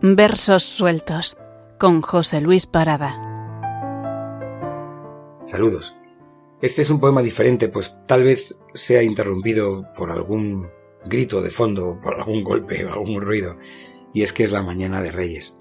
Versos 0.00 0.62
sueltos 0.62 1.36
con 1.76 2.02
José 2.02 2.40
Luis 2.40 2.66
Parada. 2.66 3.16
Saludos. 5.44 5.96
Este 6.62 6.82
es 6.82 6.90
un 6.90 7.00
poema 7.00 7.20
diferente, 7.20 7.68
pues 7.68 7.98
tal 8.06 8.22
vez 8.22 8.60
sea 8.74 9.02
interrumpido 9.02 9.88
por 9.96 10.12
algún 10.12 10.70
grito 11.04 11.42
de 11.42 11.50
fondo, 11.50 11.98
por 12.00 12.14
algún 12.14 12.44
golpe 12.44 12.84
o 12.84 12.92
algún 12.92 13.20
ruido. 13.20 13.58
Y 14.14 14.22
es 14.22 14.32
que 14.32 14.44
es 14.44 14.52
la 14.52 14.62
mañana 14.62 15.02
de 15.02 15.10
Reyes. 15.10 15.58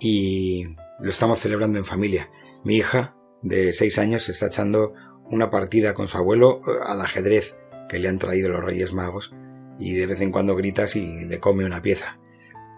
Y 0.00 0.74
lo 0.98 1.10
estamos 1.10 1.38
celebrando 1.38 1.78
en 1.78 1.84
familia. 1.84 2.32
Mi 2.64 2.78
hija, 2.78 3.16
de 3.42 3.72
seis 3.72 3.96
años, 3.98 4.28
está 4.28 4.46
echando 4.46 4.94
una 5.30 5.50
partida 5.50 5.94
con 5.94 6.08
su 6.08 6.18
abuelo 6.18 6.60
eh, 6.66 6.70
al 6.84 7.00
ajedrez 7.00 7.56
que 7.88 8.00
le 8.00 8.08
han 8.08 8.18
traído 8.18 8.48
los 8.48 8.64
Reyes 8.64 8.92
Magos 8.92 9.32
y 9.78 9.92
de 9.92 10.06
vez 10.06 10.20
en 10.20 10.32
cuando 10.32 10.56
grita 10.56 10.88
si 10.88 11.24
le 11.26 11.38
come 11.38 11.64
una 11.64 11.80
pieza. 11.80 12.18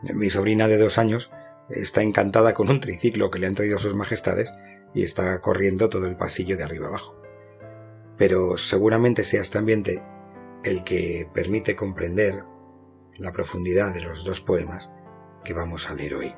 Mi 0.03 0.31
sobrina 0.31 0.69
de 0.69 0.79
dos 0.79 0.99
años 0.99 1.31
está 1.69 2.03
encantada 2.03 2.55
con 2.55 2.71
un 2.71 2.81
triciclo 2.81 3.31
que 3.31 3.39
le 3.39 3.47
han 3.47 3.55
traído 3.55 3.79
sus 3.79 3.95
majestades 3.95 4.53
y 4.95 5.03
está 5.03 5.41
corriendo 5.41 5.89
todo 5.89 6.07
el 6.07 6.17
pasillo 6.17 6.57
de 6.57 6.65
arriba 6.65 6.89
abajo. 6.89 7.21
Pero 8.17 8.57
seguramente 8.59 9.25
sea 9.25 9.43
este 9.43 9.59
ambiente 9.59 10.03
el 10.65 10.85
que 10.85 11.29
permite 11.33 11.77
comprender 11.77 12.45
la 13.17 13.33
profundidad 13.33 13.95
de 13.95 14.03
los 14.03 14.25
dos 14.25 14.41
poemas 14.41 14.91
que 15.45 15.55
vamos 15.55 15.91
a 15.91 15.95
leer 15.95 16.15
hoy. 16.15 16.35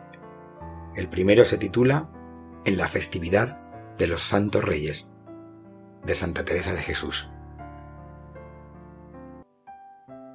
El 0.94 1.08
primero 1.08 1.44
se 1.44 1.58
titula 1.58 2.10
En 2.64 2.76
la 2.76 2.88
festividad 2.88 3.60
de 3.98 4.06
los 4.06 4.22
Santos 4.22 4.64
Reyes 4.64 5.12
de 6.04 6.14
Santa 6.14 6.44
Teresa 6.44 6.72
de 6.72 6.82
Jesús. 6.82 7.30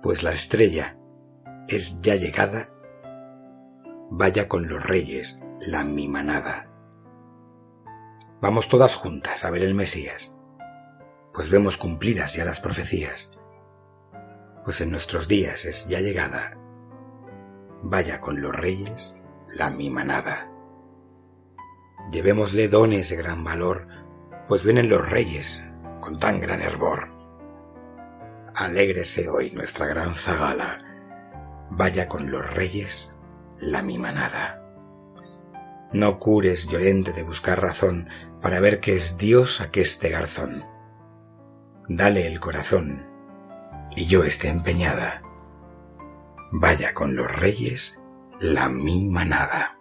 Pues 0.02 0.24
la 0.24 0.32
estrella 0.32 0.98
es 1.68 2.02
ya 2.02 2.16
llegada, 2.16 2.70
vaya 4.10 4.48
con 4.48 4.68
los 4.68 4.86
reyes 4.86 5.40
la 5.68 5.84
mi 5.84 6.08
manada. 6.08 6.70
Vamos 8.42 8.70
todas 8.70 8.96
juntas 8.96 9.44
a 9.44 9.52
ver 9.52 9.64
el 9.64 9.74
Mesías, 9.74 10.36
pues 11.34 11.50
vemos 11.50 11.78
cumplidas 11.78 12.34
ya 12.36 12.46
las 12.46 12.60
profecías, 12.60 13.32
pues 14.64 14.82
en 14.82 14.92
nuestros 14.92 15.28
días 15.28 15.66
es 15.66 15.88
ya 15.88 16.00
llegada, 16.00 16.58
vaya 17.84 18.22
con 18.22 18.42
los 18.42 18.56
reyes 18.56 19.16
la 19.58 19.70
mi 19.70 19.90
manada. 19.90 20.52
Llevémosle 22.12 22.70
dones 22.70 23.10
de 23.10 23.18
gran 23.18 23.44
valor, 23.44 23.88
pues 24.48 24.64
vienen 24.64 24.90
los 24.90 25.10
reyes 25.10 25.64
con 26.00 26.20
tan 26.20 26.40
gran 26.40 26.62
hervor. 26.62 27.10
Alégrese 28.56 29.30
hoy 29.30 29.52
nuestra 29.52 29.88
gran 29.88 30.16
zagala, 30.16 30.80
vaya 31.72 32.08
con 32.08 32.32
los 32.32 32.50
reyes 32.54 33.17
la 33.60 33.82
mi 33.82 33.98
manada. 33.98 34.64
No 35.94 36.20
cures 36.20 36.68
llorente 36.68 37.14
de 37.14 37.24
buscar 37.24 37.62
razón 37.62 38.10
para 38.42 38.60
ver 38.60 38.80
que 38.80 38.96
es 38.96 39.18
Dios 39.18 39.62
este 39.82 40.10
garzón. 40.10 40.66
Dale 41.88 42.28
el 42.28 42.40
corazón 42.40 43.06
y 43.96 44.06
yo 44.08 44.24
esté 44.24 44.50
empeñada. 44.50 45.22
Vaya 46.52 46.94
con 46.94 47.16
los 47.16 47.34
reyes 47.34 48.00
la 48.40 48.70
mi 48.70 49.06
manada. 49.06 49.80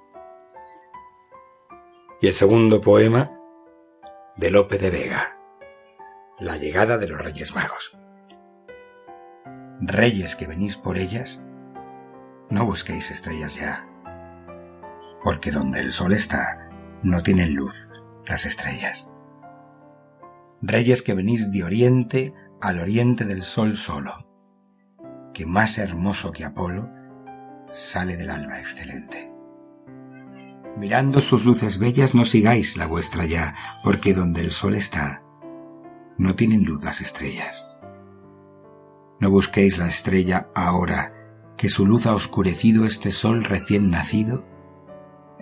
Y 2.21 2.29
el 2.29 2.33
segundo 2.33 2.81
poema 2.81 3.33
de 4.37 4.51
Lope 4.51 4.79
de 4.79 4.91
Vega, 4.91 5.39
La 6.39 6.57
llegada 6.57 6.99
de 6.99 7.09
los 7.09 7.21
Reyes 7.21 7.55
Magos. 7.55 7.97
Reyes 9.81 10.37
que 10.37 10.47
venís 10.47 10.77
por 10.77 10.99
ellas, 10.99 11.43
no 12.51 12.65
busquéis 12.65 13.11
estrellas 13.11 13.57
ya, 13.57 13.89
porque 15.23 15.51
donde 15.51 15.81
el 15.81 15.93
sol 15.93 16.13
está, 16.13 16.71
no 17.03 17.23
tienen 17.23 17.55
luz 17.55 17.89
las 18.27 18.47
estrellas. 18.47 19.11
Reyes 20.63 21.03
que 21.03 21.15
venís 21.15 21.51
de 21.53 21.65
oriente 21.65 22.35
al 22.61 22.81
oriente 22.81 23.25
del 23.25 23.43
sol 23.43 23.77
solo, 23.77 24.27
que 25.35 25.47
más 25.47 25.79
hermoso 25.79 26.33
que 26.33 26.45
Apolo 26.45 26.91
sale 27.73 28.17
del 28.17 28.31
alba 28.31 28.59
excelente. 28.59 29.33
Mirando 30.77 31.21
sus 31.21 31.45
luces 31.45 31.79
bellas 31.79 32.15
no 32.15 32.25
sigáis 32.25 32.77
la 32.77 32.87
vuestra 32.87 33.25
ya, 33.25 33.55
porque 33.83 34.15
donde 34.15 34.43
el 34.43 34.51
sol 34.51 34.75
está, 34.75 35.23
no 36.19 36.35
tienen 36.35 36.65
luz 36.65 36.85
las 36.85 37.01
estrellas. 37.01 37.67
No 39.21 39.31
busquéis 39.31 39.79
la 39.79 39.89
estrella 39.89 40.49
ahora, 40.55 41.15
que 41.57 41.69
su 41.69 41.87
luz 41.87 42.07
ha 42.07 42.15
oscurecido 42.15 42.85
este 42.85 43.13
sol 43.13 43.45
recién 43.45 43.91
nacido 43.91 44.47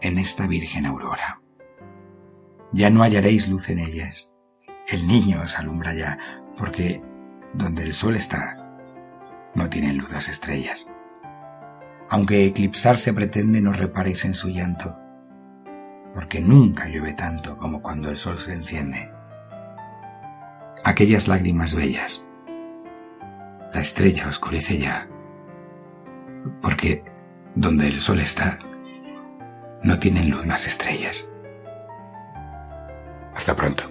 en 0.01 0.19
esta 0.19 0.47
virgen 0.47 0.87
aurora. 0.87 1.41
Ya 2.73 2.91
no 2.91 3.03
hallaréis 3.03 3.49
luz 3.49 3.69
en 3.71 3.79
ellas. 3.79 4.33
El 4.89 5.07
niño 5.07 5.41
os 5.43 5.59
alumbra 5.59 5.95
ya, 5.95 6.19
porque 6.57 7.03
donde 7.53 7.83
el 7.83 7.95
sol 7.95 8.17
está, 8.17 8.79
no 9.55 9.69
tienen 9.71 9.99
luz 9.99 10.13
las 10.13 10.29
estrellas. 10.29 10.91
Aunque 12.11 12.45
eclipsarse 12.45 13.13
pretende, 13.13 13.61
no 13.61 13.73
reparéis 13.73 14.25
en 14.25 14.35
su 14.35 14.51
llanto, 14.51 14.99
porque 16.13 16.41
nunca 16.41 16.89
llueve 16.89 17.15
tanto 17.15 17.57
como 17.57 17.81
cuando 17.81 18.11
el 18.11 18.17
sol 18.17 18.39
se 18.39 18.53
enciende. 18.53 19.11
Aquellas 20.85 21.29
lágrimas 21.29 21.75
bellas, 21.75 22.27
la 23.73 23.81
estrella 23.81 24.29
oscurece 24.29 24.79
ya, 24.79 25.09
porque 26.61 27.05
donde 27.55 27.89
el 27.89 28.01
sol 28.01 28.21
está, 28.21 28.59
no 29.83 29.99
tienen 29.99 30.31
luz 30.31 30.47
las 30.47 30.67
estrellas. 30.67 31.29
Hasta 33.35 33.55
pronto. 33.55 33.85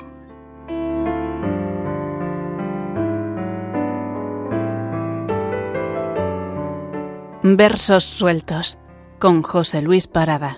Versos 7.43 8.05
sueltos 8.05 8.79
con 9.19 9.43
José 9.43 9.81
Luis 9.81 10.07
Parada. 10.07 10.57